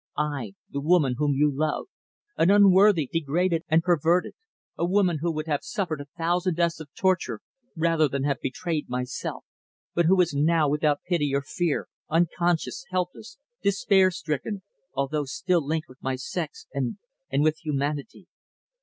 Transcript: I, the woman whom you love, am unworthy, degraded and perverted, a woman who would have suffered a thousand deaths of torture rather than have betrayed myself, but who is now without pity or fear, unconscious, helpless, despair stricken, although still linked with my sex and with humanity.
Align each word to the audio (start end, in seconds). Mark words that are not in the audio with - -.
I, 0.17 0.53
the 0.71 0.81
woman 0.81 1.13
whom 1.19 1.35
you 1.35 1.53
love, 1.55 1.85
am 2.35 2.49
unworthy, 2.49 3.05
degraded 3.13 3.61
and 3.67 3.83
perverted, 3.83 4.33
a 4.75 4.83
woman 4.83 5.19
who 5.21 5.31
would 5.31 5.45
have 5.45 5.61
suffered 5.63 6.01
a 6.01 6.07
thousand 6.17 6.55
deaths 6.55 6.79
of 6.79 6.91
torture 6.95 7.39
rather 7.75 8.07
than 8.07 8.23
have 8.23 8.41
betrayed 8.41 8.89
myself, 8.89 9.45
but 9.93 10.07
who 10.07 10.19
is 10.19 10.33
now 10.33 10.67
without 10.67 11.01
pity 11.07 11.35
or 11.35 11.43
fear, 11.43 11.87
unconscious, 12.09 12.83
helpless, 12.89 13.37
despair 13.61 14.09
stricken, 14.09 14.63
although 14.95 15.25
still 15.25 15.63
linked 15.63 15.87
with 15.87 16.01
my 16.01 16.15
sex 16.15 16.65
and 16.73 16.95
with 17.31 17.59
humanity. 17.59 18.25